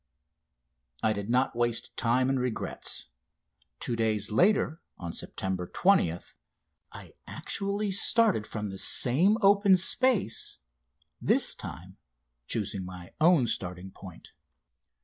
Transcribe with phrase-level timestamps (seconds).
[1.03, 3.05] I did not waste time in regrets.
[3.79, 6.33] Two days later, on September 20th,
[6.91, 10.57] I actually started from the same open space,
[11.21, 11.97] this time
[12.47, 14.31] choosing my own starting point.